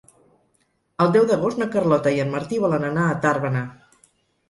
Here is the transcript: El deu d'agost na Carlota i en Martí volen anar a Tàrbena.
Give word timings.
El 1.05 1.13
deu 1.17 1.27
d'agost 1.33 1.63
na 1.65 1.69
Carlota 1.77 2.17
i 2.17 2.25
en 2.25 2.35
Martí 2.39 2.65
volen 2.67 2.91
anar 2.91 3.07
a 3.15 3.23
Tàrbena. 3.29 3.67